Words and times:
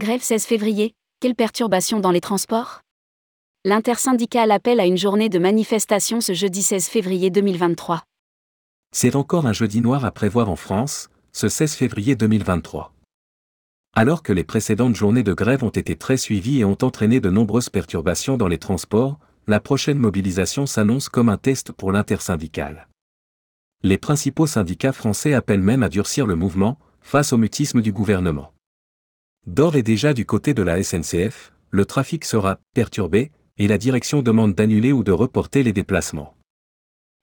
Grève 0.00 0.22
16 0.22 0.46
février, 0.46 0.94
quelle 1.20 1.34
perturbation 1.34 2.00
dans 2.00 2.10
les 2.10 2.22
transports 2.22 2.80
L'intersyndicale 3.66 4.50
appelle 4.50 4.80
à 4.80 4.86
une 4.86 4.96
journée 4.96 5.28
de 5.28 5.38
manifestation 5.38 6.22
ce 6.22 6.32
jeudi 6.32 6.62
16 6.62 6.86
février 6.86 7.28
2023. 7.28 8.02
C'est 8.92 9.14
encore 9.14 9.44
un 9.44 9.52
jeudi 9.52 9.82
noir 9.82 10.06
à 10.06 10.10
prévoir 10.10 10.48
en 10.48 10.56
France, 10.56 11.10
ce 11.32 11.50
16 11.50 11.74
février 11.74 12.16
2023. 12.16 12.94
Alors 13.94 14.22
que 14.22 14.32
les 14.32 14.42
précédentes 14.42 14.96
journées 14.96 15.22
de 15.22 15.34
grève 15.34 15.64
ont 15.64 15.68
été 15.68 15.96
très 15.96 16.16
suivies 16.16 16.60
et 16.60 16.64
ont 16.64 16.78
entraîné 16.80 17.20
de 17.20 17.28
nombreuses 17.28 17.68
perturbations 17.68 18.38
dans 18.38 18.48
les 18.48 18.56
transports, 18.56 19.18
la 19.48 19.60
prochaine 19.60 19.98
mobilisation 19.98 20.64
s'annonce 20.64 21.10
comme 21.10 21.28
un 21.28 21.36
test 21.36 21.72
pour 21.72 21.92
l'intersyndicale. 21.92 22.88
Les 23.82 23.98
principaux 23.98 24.46
syndicats 24.46 24.94
français 24.94 25.34
appellent 25.34 25.60
même 25.60 25.82
à 25.82 25.90
durcir 25.90 26.26
le 26.26 26.36
mouvement, 26.36 26.78
face 27.02 27.34
au 27.34 27.36
mutisme 27.36 27.82
du 27.82 27.92
gouvernement. 27.92 28.54
D'ores 29.46 29.76
et 29.76 29.82
déjà 29.82 30.12
du 30.12 30.26
côté 30.26 30.52
de 30.52 30.62
la 30.62 30.82
SNCF, 30.82 31.52
le 31.70 31.86
trafic 31.86 32.26
sera 32.26 32.58
perturbé, 32.74 33.32
et 33.56 33.68
la 33.68 33.78
direction 33.78 34.20
demande 34.20 34.54
d'annuler 34.54 34.92
ou 34.92 35.02
de 35.02 35.12
reporter 35.12 35.62
les 35.62 35.72
déplacements. 35.72 36.34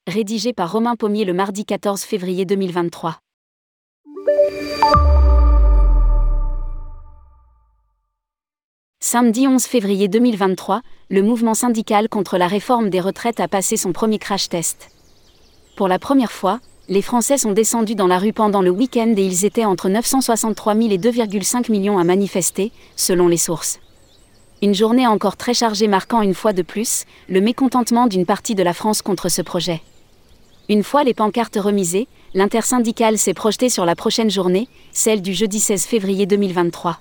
Rédigé 0.08 0.52
par 0.52 0.72
Romain 0.72 0.96
Pommier 0.96 1.26
le 1.26 1.34
mardi 1.34 1.64
14 1.64 2.02
février 2.02 2.46
2023. 2.46 3.20
Samedi 9.00 9.48
11 9.48 9.64
février 9.64 10.08
2023, 10.08 10.82
le 11.12 11.22
mouvement 11.22 11.54
syndical 11.54 12.10
contre 12.10 12.40
la 12.40 12.48
réforme 12.48 12.90
des 12.90 13.00
retraites 13.00 13.40
a 13.40 13.48
passé 13.48 13.78
son 13.78 13.94
premier 13.94 14.18
crash 14.18 14.50
test. 14.50 14.90
Pour 15.76 15.88
la 15.88 16.00
première 16.00 16.32
fois, 16.32 16.62
les 16.90 17.02
Français 17.02 17.38
sont 17.38 17.52
descendus 17.52 17.96
dans 17.96 18.08
la 18.08 18.18
rue 18.18 18.32
pendant 18.32 18.62
le 18.62 18.70
week-end 18.70 19.14
et 19.18 19.26
ils 19.26 19.44
étaient 19.44 19.66
entre 19.66 19.90
963 19.90 20.74
000 20.76 20.90
et 20.92 20.98
2,5 20.98 21.70
millions 21.70 21.98
à 21.98 22.06
manifester, 22.06 22.72
selon 22.96 23.28
les 23.28 23.38
sources. 23.38 23.80
Une 24.62 24.74
journée 24.74 25.06
encore 25.06 25.36
très 25.36 25.54
chargée 25.54 25.88
marquant 25.88 26.22
une 26.22 26.34
fois 26.34 26.54
de 26.54 26.62
plus 26.62 27.04
le 27.28 27.42
mécontentement 27.42 28.08
d'une 28.08 28.26
partie 28.26 28.56
de 28.56 28.64
la 28.64 28.74
France 28.74 29.02
contre 29.02 29.28
ce 29.28 29.42
projet. 29.42 29.82
Une 30.70 30.84
fois 30.84 31.04
les 31.04 31.14
pancartes 31.14 31.58
remisées, 31.58 32.08
l'intersyndicale 32.34 33.18
s'est 33.18 33.34
projetée 33.34 33.70
sur 33.70 33.86
la 33.86 33.96
prochaine 33.96 34.32
journée, 34.32 34.68
celle 34.92 35.22
du 35.22 35.34
jeudi 35.34 35.60
16 35.60 35.86
février 35.86 36.26
2023. 36.26 37.00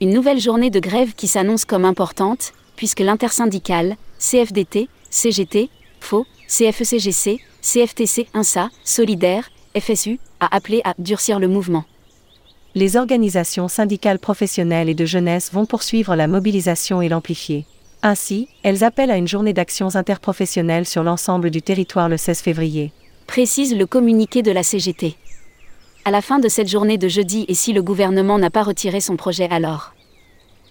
Une 0.00 0.10
nouvelle 0.10 0.40
journée 0.40 0.70
de 0.70 0.80
grève 0.80 1.14
qui 1.14 1.26
s'annonce 1.26 1.64
comme 1.64 1.84
importante, 1.84 2.52
puisque 2.76 3.00
l'intersyndicale, 3.00 3.96
CFDT, 4.18 4.88
CGT, 5.10 5.70
FO, 6.00 6.24
CFECGC, 6.48 7.40
CFTC, 7.62 8.28
INSA, 8.34 8.70
Solidaire, 8.84 9.50
FSU, 9.78 10.18
a 10.40 10.54
appelé 10.54 10.82
à 10.84 10.94
durcir 10.98 11.38
le 11.38 11.48
mouvement 11.48 11.84
les 12.74 12.96
organisations 12.96 13.68
syndicales 13.68 14.18
professionnelles 14.18 14.88
et 14.88 14.94
de 14.94 15.04
jeunesse 15.04 15.52
vont 15.52 15.66
poursuivre 15.66 16.16
la 16.16 16.26
mobilisation 16.26 17.02
et 17.02 17.08
l'amplifier. 17.08 17.66
Ainsi, 18.02 18.48
elles 18.62 18.82
appellent 18.82 19.10
à 19.10 19.16
une 19.16 19.28
journée 19.28 19.52
d'actions 19.52 19.94
interprofessionnelles 19.94 20.86
sur 20.86 21.02
l'ensemble 21.02 21.50
du 21.50 21.62
territoire 21.62 22.08
le 22.08 22.16
16 22.16 22.40
février. 22.40 22.92
Précise 23.26 23.76
le 23.76 23.86
communiqué 23.86 24.42
de 24.42 24.50
la 24.50 24.62
CGT. 24.62 25.16
À 26.04 26.10
la 26.10 26.22
fin 26.22 26.38
de 26.38 26.48
cette 26.48 26.68
journée 26.68 26.98
de 26.98 27.08
jeudi 27.08 27.44
et 27.46 27.54
si 27.54 27.72
le 27.72 27.82
gouvernement 27.82 28.38
n'a 28.38 28.50
pas 28.50 28.62
retiré 28.62 29.00
son 29.00 29.16
projet 29.16 29.48
alors? 29.50 29.94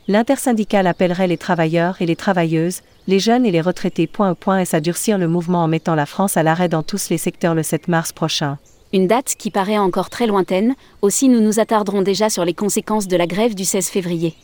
L'intersyndicale 0.08 0.88
appellerait 0.88 1.28
les 1.28 1.38
travailleurs 1.38 2.02
et 2.02 2.06
les 2.06 2.16
travailleuses, 2.16 2.82
les 3.08 3.20
jeunes 3.20 3.46
et 3.46 3.52
les 3.52 3.62
retraités 3.62 4.08
point 4.08 4.32
au 4.32 4.36
point 4.36 4.60
et 4.60 4.76
à 4.76 4.80
durcir 4.80 5.18
le 5.18 5.28
mouvement 5.28 5.64
en 5.64 5.68
mettant 5.68 5.96
la 5.96 6.06
France 6.06 6.38
à 6.38 6.44
l'arrêt 6.44 6.70
dans 6.70 6.84
tous 6.84 7.10
les 7.10 7.18
secteurs 7.18 7.56
le 7.56 7.64
7 7.64 7.88
mars 7.88 8.12
prochain 8.12 8.58
une 8.94 9.08
date 9.08 9.36
qui 9.38 9.52
paraît 9.52 9.78
encore 9.78 10.10
très 10.10 10.28
lointaine, 10.28 10.76
aussi 11.02 11.30
nous 11.30 11.40
nous 11.40 11.60
attarderons 11.60 12.02
déjà 12.02 12.30
sur 12.30 12.44
les 12.44 12.54
conséquences 12.54 13.08
de 13.08 13.16
la 13.16 13.28
grève 13.28 13.56
du 13.56 13.64
16 13.64 13.88
février. 13.88 14.36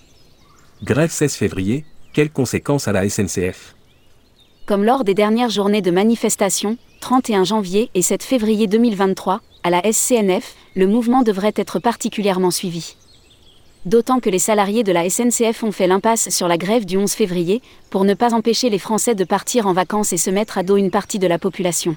Grève 0.83 1.11
16 1.11 1.35
février, 1.35 1.85
quelles 2.13 2.31
conséquences 2.31 2.87
à 2.87 2.93
la 2.93 3.07
SNCF 3.09 3.75
Comme 4.65 4.83
lors 4.83 5.03
des 5.03 5.13
dernières 5.13 5.49
journées 5.49 5.81
de 5.81 5.91
manifestation, 5.91 6.77
31 7.01 7.43
janvier 7.43 7.89
et 7.93 8.01
7 8.01 8.23
février 8.23 8.67
2023, 8.67 9.41
à 9.63 9.69
la 9.69 9.81
SCNF, 9.91 10.55
le 10.75 10.87
mouvement 10.87 11.23
devrait 11.23 11.53
être 11.55 11.79
particulièrement 11.79 12.51
suivi. 12.51 12.95
D'autant 13.87 14.19
que 14.19 14.29
les 14.29 14.37
salariés 14.37 14.83
de 14.83 14.91
la 14.91 15.09
SNCF 15.09 15.63
ont 15.63 15.71
fait 15.71 15.87
l'impasse 15.87 16.29
sur 16.29 16.47
la 16.47 16.57
grève 16.57 16.85
du 16.85 16.97
11 16.97 17.11
février, 17.11 17.63
pour 17.89 18.03
ne 18.03 18.13
pas 18.13 18.35
empêcher 18.35 18.69
les 18.69 18.77
Français 18.77 19.15
de 19.15 19.23
partir 19.23 19.65
en 19.65 19.73
vacances 19.73 20.13
et 20.13 20.17
se 20.17 20.29
mettre 20.29 20.59
à 20.59 20.63
dos 20.63 20.77
une 20.77 20.91
partie 20.91 21.17
de 21.19 21.27
la 21.27 21.39
population 21.39 21.95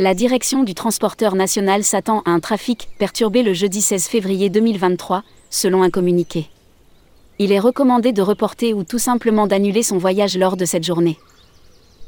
la 0.00 0.14
direction 0.14 0.62
du 0.62 0.74
transporteur 0.74 1.34
national 1.34 1.82
s'attend 1.82 2.22
à 2.24 2.30
un 2.30 2.38
trafic 2.38 2.88
perturbé 3.00 3.42
le 3.42 3.52
jeudi 3.52 3.82
16 3.82 4.06
février 4.06 4.48
2023, 4.48 5.24
selon 5.50 5.82
un 5.82 5.90
communiqué. 5.90 6.46
Il 7.40 7.50
est 7.50 7.58
recommandé 7.58 8.12
de 8.12 8.22
reporter 8.22 8.74
ou 8.74 8.84
tout 8.84 9.00
simplement 9.00 9.48
d'annuler 9.48 9.82
son 9.82 9.98
voyage 9.98 10.38
lors 10.38 10.56
de 10.56 10.64
cette 10.64 10.84
journée. 10.84 11.18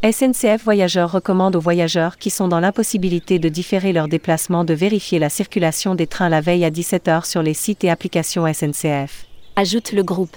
SNCF 0.02 0.64
Voyageurs 0.64 1.12
recommande 1.12 1.56
aux 1.56 1.60
voyageurs 1.60 2.16
qui 2.16 2.30
sont 2.30 2.48
dans 2.48 2.58
l'impossibilité 2.58 3.38
de 3.38 3.50
différer 3.50 3.92
leur 3.92 4.08
déplacement 4.08 4.64
de 4.64 4.72
vérifier 4.72 5.18
la 5.18 5.28
circulation 5.28 5.94
des 5.94 6.06
trains 6.06 6.30
la 6.30 6.40
veille 6.40 6.64
à 6.64 6.70
17h 6.70 7.26
sur 7.26 7.42
les 7.42 7.52
sites 7.52 7.84
et 7.84 7.90
applications 7.90 8.50
SNCF. 8.50 9.26
Ajoute 9.56 9.92
le 9.92 10.02
groupe. 10.02 10.34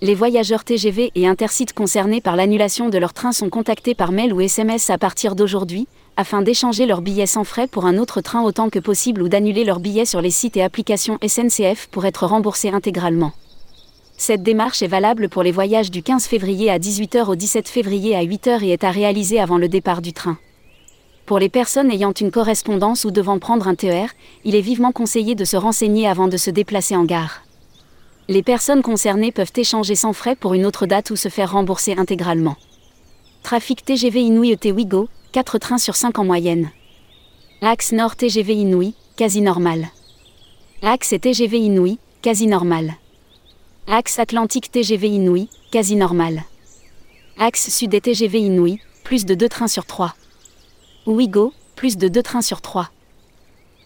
Les 0.00 0.14
voyageurs 0.14 0.64
TGV 0.64 1.12
et 1.14 1.28
intercites 1.28 1.74
concernés 1.74 2.22
par 2.22 2.34
l'annulation 2.34 2.88
de 2.88 2.96
leur 2.96 3.12
train 3.12 3.32
sont 3.32 3.50
contactés 3.50 3.94
par 3.94 4.10
mail 4.10 4.32
ou 4.32 4.40
SMS 4.40 4.88
à 4.88 4.96
partir 4.96 5.34
d'aujourd'hui, 5.34 5.86
afin 6.16 6.40
d'échanger 6.40 6.86
leurs 6.86 7.02
billets 7.02 7.26
sans 7.26 7.44
frais 7.44 7.66
pour 7.66 7.84
un 7.84 7.98
autre 7.98 8.22
train 8.22 8.40
autant 8.40 8.70
que 8.70 8.78
possible 8.78 9.20
ou 9.20 9.28
d'annuler 9.28 9.64
leurs 9.64 9.80
billets 9.80 10.06
sur 10.06 10.22
les 10.22 10.30
sites 10.30 10.56
et 10.56 10.62
applications 10.62 11.18
SNCF 11.22 11.88
pour 11.90 12.06
être 12.06 12.24
remboursés 12.24 12.70
intégralement. 12.70 13.32
Cette 14.16 14.42
démarche 14.42 14.82
est 14.82 14.88
valable 14.88 15.28
pour 15.28 15.42
les 15.42 15.52
voyages 15.52 15.90
du 15.90 16.02
15 16.02 16.26
février 16.26 16.70
à 16.70 16.78
18h 16.78 17.26
au 17.26 17.34
17 17.34 17.68
février 17.68 18.14
à 18.14 18.22
8h 18.22 18.64
et 18.64 18.70
est 18.70 18.84
à 18.84 18.90
réaliser 18.90 19.40
avant 19.40 19.58
le 19.58 19.68
départ 19.68 20.02
du 20.02 20.12
train. 20.12 20.38
Pour 21.26 21.38
les 21.38 21.48
personnes 21.48 21.90
ayant 21.90 22.12
une 22.12 22.30
correspondance 22.30 23.04
ou 23.04 23.10
devant 23.10 23.38
prendre 23.38 23.68
un 23.68 23.74
TER, 23.74 24.10
il 24.44 24.54
est 24.54 24.60
vivement 24.60 24.92
conseillé 24.92 25.34
de 25.34 25.44
se 25.44 25.56
renseigner 25.56 26.06
avant 26.06 26.28
de 26.28 26.36
se 26.36 26.50
déplacer 26.50 26.96
en 26.96 27.04
gare. 27.04 27.42
Les 28.28 28.42
personnes 28.42 28.82
concernées 28.82 29.32
peuvent 29.32 29.52
échanger 29.56 29.94
sans 29.94 30.12
frais 30.12 30.36
pour 30.36 30.54
une 30.54 30.66
autre 30.66 30.86
date 30.86 31.10
ou 31.10 31.16
se 31.16 31.28
faire 31.28 31.52
rembourser 31.52 31.94
intégralement. 31.96 32.56
Trafic 33.42 33.84
TGV 33.84 34.22
Inouï 34.22 34.52
ET 34.52 34.70
Wigo, 34.72 35.08
4 35.32 35.58
trains 35.58 35.78
sur 35.78 35.96
5 35.96 36.18
en 36.18 36.24
moyenne. 36.24 36.70
Axe 37.60 37.92
Nord 37.92 38.16
TGV 38.16 38.54
Inouï, 38.54 38.94
quasi 39.16 39.40
normal. 39.40 39.88
Axe 40.82 41.12
et 41.12 41.18
TGV 41.18 41.58
Inouï, 41.58 41.98
quasi 42.22 42.46
normal. 42.46 42.94
Axe 43.88 44.20
Atlantique 44.20 44.70
TGV 44.70 45.08
Inouï, 45.08 45.48
quasi 45.72 45.96
normal. 45.96 46.44
Axe 47.36 47.68
Sud 47.68 47.92
et 47.94 48.00
TGV 48.00 48.38
Inouï, 48.38 48.78
plus 49.02 49.24
de 49.24 49.34
2 49.34 49.48
trains 49.48 49.66
sur 49.66 49.86
3. 49.86 50.14
Ouigo, 51.06 51.52
plus 51.74 51.96
de 51.96 52.06
2 52.06 52.22
trains 52.22 52.42
sur 52.42 52.60
3. 52.60 52.90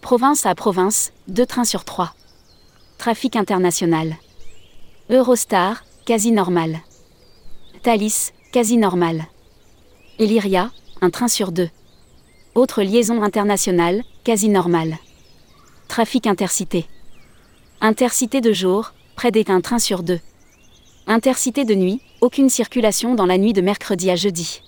Province 0.03 0.45
à 0.45 0.55
province, 0.55 1.12
2 1.29 1.47
trains 1.47 1.65
sur 1.65 1.85
3. 1.85 2.15
Trafic 2.99 3.37
international. 3.37 4.17
Eurostar, 5.09 5.83
quasi 6.05 6.31
normal. 6.31 6.81
Thalys, 7.83 8.33
quasi 8.53 8.77
normal. 8.77 9.25
Illyria, 10.19 10.73
un 11.01 11.09
train 11.09 11.29
sur 11.29 11.53
deux. 11.53 11.71
Autre 12.55 12.83
liaison 12.83 13.23
internationale, 13.23 14.05
quasi 14.25 14.51
normale. 14.51 14.99
Trafic 15.89 16.27
intercité. 16.27 16.87
Intercité 17.81 18.41
de 18.41 18.53
jour, 18.53 18.93
près 19.16 19.32
d'un 19.32 19.60
train 19.60 19.81
sur 19.81 20.04
deux. 20.04 20.21
Intercité 21.09 21.65
de 21.65 21.75
nuit, 21.75 22.00
aucune 22.21 22.50
circulation 22.50 23.15
dans 23.15 23.27
la 23.27 23.38
nuit 23.38 23.53
de 23.53 23.60
mercredi 23.60 24.10
à 24.10 24.16
jeudi. 24.16 24.62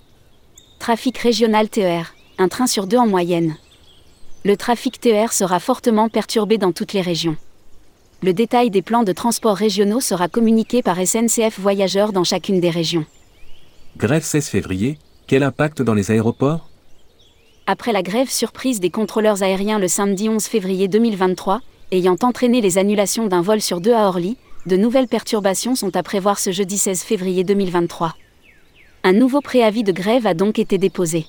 Trafic 0.79 1.19
régional 1.19 1.69
TER, 1.69 2.15
un 2.39 2.49
train 2.49 2.67
sur 2.67 2.87
deux 2.87 2.97
en 2.97 3.07
moyenne. 3.07 3.57
Le 4.45 4.57
trafic 4.57 4.99
TER 5.01 5.33
sera 5.33 5.61
fortement 5.61 6.09
perturbé 6.09 6.59
dans 6.59 6.73
toutes 6.73 6.93
les 6.93 7.01
régions. 7.01 7.37
Le 8.23 8.33
détail 8.33 8.71
des 8.71 8.83
plans 8.83 9.05
de 9.05 9.13
transport 9.13 9.57
régionaux 9.57 10.01
sera 10.01 10.29
communiqué 10.29 10.83
par 10.83 10.97
SNCF 10.97 11.59
Voyageurs 11.61 12.13
dans 12.13 12.25
chacune 12.25 12.61
des 12.61 12.71
régions. 12.71 13.05
Grève 13.97 14.25
16 14.25 14.49
février, 14.49 14.99
quel 15.27 15.43
impact 15.43 15.83
dans 15.83 15.95
les 15.95 16.11
aéroports? 16.11 16.69
Après 17.67 17.93
la 17.93 18.03
grève 18.03 18.31
surprise 18.31 18.81
des 18.81 18.91
contrôleurs 18.91 19.43
aériens 19.43 19.79
le 19.79 19.89
samedi 19.89 20.29
11 20.29 20.45
février 20.45 20.89
2023, 20.89 21.61
ayant 21.93 22.17
entraîné 22.23 22.61
les 22.61 22.79
annulations 22.79 23.27
d'un 23.27 23.43
vol 23.43 23.61
sur 23.61 23.81
deux 23.81 23.95
à 23.95 24.07
Orly, 24.07 24.37
de 24.67 24.77
nouvelles 24.77 25.09
perturbations 25.09 25.75
sont 25.75 25.97
à 25.97 26.03
prévoir 26.03 26.39
ce 26.39 26.53
jeudi 26.53 26.79
16 26.79 27.03
février 27.03 27.45
2023. 27.45 28.15
Un 29.05 29.13
nouveau 29.13 29.41
préavis 29.41 29.85
de 29.85 29.93
grève 29.93 30.27
a 30.27 30.35
donc 30.35 30.59
été 30.59 30.79
déposé. 30.79 31.27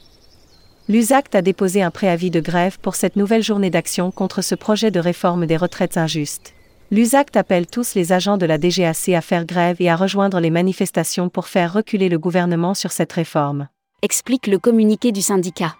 L'USACT 0.87 1.35
a 1.35 1.41
déposé 1.41 1.81
un 1.81 1.91
préavis 1.91 2.31
de 2.31 2.39
grève 2.39 2.79
pour 2.79 2.95
cette 2.95 3.15
nouvelle 3.15 3.43
journée 3.43 3.69
d'action 3.69 4.11
contre 4.11 4.41
ce 4.41 4.55
projet 4.55 4.91
de 4.91 4.99
réforme 4.99 5.45
des 5.45 5.57
retraites 5.57 5.97
injustes. 5.97 6.53
L'USACT 6.91 7.37
appelle 7.37 7.67
tous 7.67 7.93
les 7.93 8.11
agents 8.11 8.37
de 8.37 8.45
la 8.45 8.57
DGAC 8.57 9.09
à 9.09 9.21
faire 9.21 9.45
grève 9.45 9.77
et 9.79 9.89
à 9.89 9.95
rejoindre 9.95 10.39
les 10.39 10.49
manifestations 10.49 11.29
pour 11.29 11.47
faire 11.47 11.73
reculer 11.73 12.09
le 12.09 12.17
gouvernement 12.17 12.73
sur 12.73 12.91
cette 12.91 13.13
réforme 13.13 13.67
explique 14.01 14.47
le 14.47 14.59
communiqué 14.59 15.11
du 15.11 15.21
syndicat. 15.21 15.75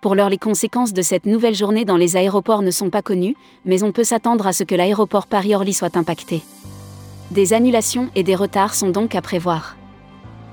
Pour 0.00 0.14
l'heure, 0.14 0.30
les 0.30 0.38
conséquences 0.38 0.94
de 0.94 1.02
cette 1.02 1.26
nouvelle 1.26 1.54
journée 1.54 1.84
dans 1.84 1.98
les 1.98 2.16
aéroports 2.16 2.62
ne 2.62 2.70
sont 2.70 2.88
pas 2.88 3.02
connues, 3.02 3.36
mais 3.66 3.82
on 3.82 3.92
peut 3.92 4.04
s'attendre 4.04 4.46
à 4.46 4.54
ce 4.54 4.64
que 4.64 4.74
l'aéroport 4.74 5.26
Paris-Orly 5.26 5.74
soit 5.74 5.94
impacté. 5.94 6.42
Des 7.30 7.52
annulations 7.52 8.08
et 8.14 8.22
des 8.22 8.34
retards 8.34 8.74
sont 8.74 8.88
donc 8.88 9.14
à 9.14 9.20
prévoir. 9.20 9.76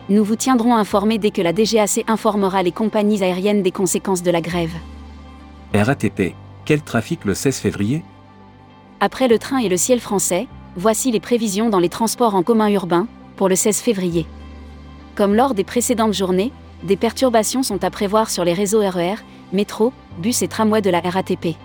Nous 0.09 0.23
vous 0.25 0.35
tiendrons 0.35 0.75
informés 0.75 1.17
dès 1.17 1.31
que 1.31 1.41
la 1.41 1.53
DGAC 1.53 2.03
informera 2.09 2.61
les 2.61 2.73
compagnies 2.73 3.23
aériennes 3.23 3.63
des 3.63 3.71
conséquences 3.71 4.21
de 4.21 4.31
la 4.31 4.41
grève. 4.41 4.73
RATP, 5.73 6.35
quel 6.65 6.81
trafic 6.81 7.23
le 7.23 7.33
16 7.33 7.57
février? 7.59 8.03
Après 8.99 9.29
le 9.29 9.39
train 9.39 9.59
et 9.59 9.69
le 9.69 9.77
ciel 9.77 10.01
français, 10.01 10.47
voici 10.75 11.09
les 11.09 11.21
prévisions 11.21 11.69
dans 11.69 11.79
les 11.79 11.89
transports 11.89 12.35
en 12.35 12.43
commun 12.43 12.67
urbains 12.67 13.07
pour 13.37 13.47
le 13.47 13.55
16 13.55 13.79
février. 13.79 14.25
Comme 15.15 15.35
lors 15.35 15.53
des 15.53 15.63
précédentes 15.63 16.13
journées, 16.13 16.51
des 16.83 16.97
perturbations 16.97 17.63
sont 17.63 17.83
à 17.83 17.89
prévoir 17.89 18.29
sur 18.29 18.43
les 18.43 18.53
réseaux 18.53 18.81
RER, 18.81 19.15
e 19.15 19.36
métro, 19.53 19.93
bus 20.19 20.41
et 20.41 20.47
tramways 20.47 20.81
de 20.81 20.89
la 20.89 20.99
RATP. 20.99 21.55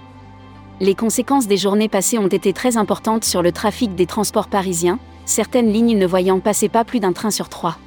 Les 0.81 0.94
conséquences 0.94 1.46
des 1.46 1.56
journées 1.56 1.88
passées 1.88 2.19
ont 2.19 2.29
été 2.29 2.52
très 2.52 2.76
importantes 2.76 3.25
sur 3.25 3.43
le 3.43 3.52
trafic 3.52 3.94
des 3.94 4.06
transports 4.06 4.49
parisiens, 4.49 4.99
certaines 5.25 5.73
lignes 5.73 5.99
ne 5.99 6.06
voyant 6.06 6.40
passer 6.40 6.69
pas 6.69 6.84
plus 6.84 7.00
d'un 7.00 7.12
train 7.12 7.31
sur 7.31 7.49
trois. 7.49 7.79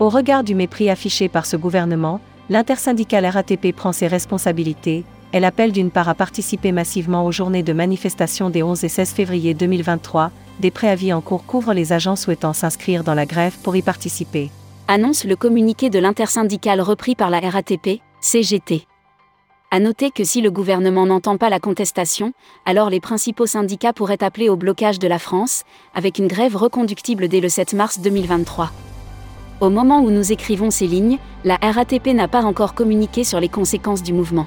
Au 0.00 0.08
regard 0.08 0.44
du 0.44 0.54
mépris 0.54 0.90
affiché 0.90 1.28
par 1.28 1.46
ce 1.46 1.56
gouvernement, 1.56 2.20
l'intersyndicale 2.50 3.26
RATP 3.26 3.74
prend 3.74 3.92
ses 3.92 4.06
responsabilités, 4.06 5.04
elle 5.32 5.44
appelle 5.44 5.72
d'une 5.72 5.90
part 5.90 6.08
à 6.08 6.14
participer 6.14 6.70
massivement 6.70 7.26
aux 7.26 7.32
journées 7.32 7.64
de 7.64 7.72
manifestation 7.72 8.50
des 8.50 8.62
11 8.62 8.84
et 8.84 8.88
16 8.88 9.10
février 9.10 9.52
2023, 9.52 10.30
des 10.60 10.70
préavis 10.70 11.12
en 11.12 11.20
cours 11.20 11.44
couvrent 11.44 11.74
les 11.74 11.92
agents 11.92 12.14
souhaitant 12.14 12.52
s'inscrire 12.52 13.02
dans 13.02 13.14
la 13.14 13.26
grève 13.26 13.56
pour 13.64 13.74
y 13.74 13.82
participer. 13.82 14.50
Annonce 14.86 15.24
le 15.24 15.34
communiqué 15.34 15.90
de 15.90 15.98
l'intersyndicale 15.98 16.80
repris 16.80 17.16
par 17.16 17.30
la 17.30 17.40
RATP, 17.40 18.00
CGT. 18.20 18.86
À 19.74 19.80
noter 19.80 20.12
que 20.12 20.22
si 20.22 20.40
le 20.40 20.52
gouvernement 20.52 21.04
n'entend 21.04 21.36
pas 21.36 21.50
la 21.50 21.58
contestation, 21.58 22.32
alors 22.64 22.90
les 22.90 23.00
principaux 23.00 23.46
syndicats 23.46 23.92
pourraient 23.92 24.22
appeler 24.22 24.48
au 24.48 24.54
blocage 24.54 25.00
de 25.00 25.08
la 25.08 25.18
France, 25.18 25.64
avec 25.96 26.20
une 26.20 26.28
grève 26.28 26.54
reconductible 26.54 27.26
dès 27.26 27.40
le 27.40 27.48
7 27.48 27.74
mars 27.74 27.98
2023. 27.98 28.70
Au 29.60 29.70
moment 29.70 29.98
où 29.98 30.12
nous 30.12 30.30
écrivons 30.30 30.70
ces 30.70 30.86
lignes, 30.86 31.18
la 31.42 31.56
RATP 31.56 32.14
n'a 32.14 32.28
pas 32.28 32.44
encore 32.44 32.74
communiqué 32.74 33.24
sur 33.24 33.40
les 33.40 33.48
conséquences 33.48 34.04
du 34.04 34.12
mouvement. 34.12 34.46